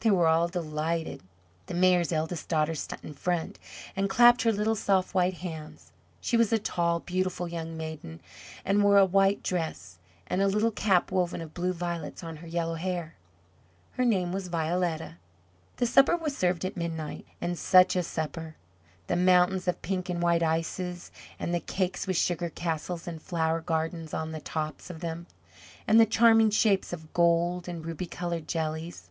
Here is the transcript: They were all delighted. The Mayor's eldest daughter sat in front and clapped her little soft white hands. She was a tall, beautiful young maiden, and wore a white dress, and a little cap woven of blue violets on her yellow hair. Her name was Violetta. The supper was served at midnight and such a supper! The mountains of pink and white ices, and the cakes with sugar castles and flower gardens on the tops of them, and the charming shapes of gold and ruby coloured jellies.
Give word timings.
They 0.00 0.10
were 0.10 0.26
all 0.26 0.48
delighted. 0.48 1.22
The 1.66 1.74
Mayor's 1.74 2.10
eldest 2.10 2.48
daughter 2.48 2.74
sat 2.74 3.04
in 3.04 3.14
front 3.14 3.56
and 3.94 4.10
clapped 4.10 4.42
her 4.42 4.50
little 4.50 4.74
soft 4.74 5.14
white 5.14 5.34
hands. 5.34 5.92
She 6.20 6.36
was 6.36 6.52
a 6.52 6.58
tall, 6.58 6.98
beautiful 6.98 7.46
young 7.46 7.76
maiden, 7.76 8.20
and 8.64 8.82
wore 8.82 8.96
a 8.98 9.04
white 9.04 9.44
dress, 9.44 10.00
and 10.26 10.42
a 10.42 10.48
little 10.48 10.72
cap 10.72 11.12
woven 11.12 11.40
of 11.40 11.54
blue 11.54 11.72
violets 11.72 12.24
on 12.24 12.38
her 12.38 12.48
yellow 12.48 12.74
hair. 12.74 13.14
Her 13.92 14.04
name 14.04 14.32
was 14.32 14.48
Violetta. 14.48 15.18
The 15.76 15.86
supper 15.86 16.16
was 16.16 16.36
served 16.36 16.64
at 16.64 16.76
midnight 16.76 17.24
and 17.40 17.56
such 17.56 17.94
a 17.94 18.02
supper! 18.02 18.56
The 19.06 19.14
mountains 19.14 19.68
of 19.68 19.82
pink 19.82 20.08
and 20.08 20.20
white 20.20 20.42
ices, 20.42 21.12
and 21.38 21.54
the 21.54 21.60
cakes 21.60 22.08
with 22.08 22.16
sugar 22.16 22.48
castles 22.50 23.06
and 23.06 23.22
flower 23.22 23.60
gardens 23.60 24.12
on 24.12 24.32
the 24.32 24.40
tops 24.40 24.90
of 24.90 24.98
them, 24.98 25.28
and 25.86 26.00
the 26.00 26.06
charming 26.06 26.50
shapes 26.50 26.92
of 26.92 27.12
gold 27.14 27.68
and 27.68 27.86
ruby 27.86 28.06
coloured 28.06 28.48
jellies. 28.48 29.10